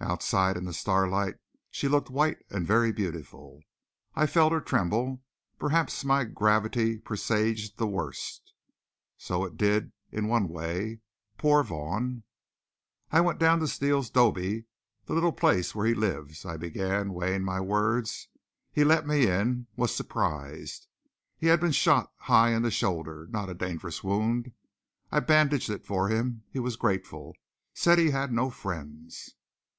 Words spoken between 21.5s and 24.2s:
been shot high in the shoulder, not a dangerous